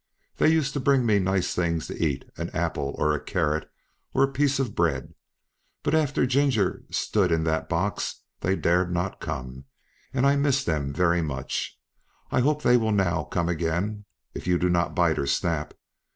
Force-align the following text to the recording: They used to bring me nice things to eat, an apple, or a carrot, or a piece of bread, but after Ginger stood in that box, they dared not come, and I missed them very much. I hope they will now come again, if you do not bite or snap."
They 0.37 0.49
used 0.51 0.73
to 0.73 0.79
bring 0.79 1.05
me 1.05 1.19
nice 1.19 1.53
things 1.53 1.85
to 1.85 1.95
eat, 2.03 2.25
an 2.35 2.49
apple, 2.55 2.95
or 2.97 3.13
a 3.13 3.19
carrot, 3.19 3.69
or 4.15 4.23
a 4.23 4.31
piece 4.31 4.57
of 4.57 4.73
bread, 4.73 5.13
but 5.83 5.93
after 5.93 6.25
Ginger 6.25 6.85
stood 6.89 7.31
in 7.31 7.43
that 7.43 7.69
box, 7.69 8.23
they 8.39 8.55
dared 8.55 8.91
not 8.91 9.19
come, 9.21 9.65
and 10.11 10.25
I 10.25 10.37
missed 10.37 10.65
them 10.65 10.91
very 10.91 11.21
much. 11.21 11.79
I 12.31 12.39
hope 12.39 12.63
they 12.63 12.77
will 12.77 12.91
now 12.91 13.25
come 13.25 13.47
again, 13.47 14.05
if 14.33 14.47
you 14.47 14.57
do 14.57 14.69
not 14.71 14.95
bite 14.95 15.19
or 15.19 15.27
snap." 15.27 15.75